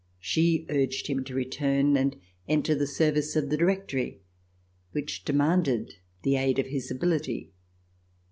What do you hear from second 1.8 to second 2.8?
and enter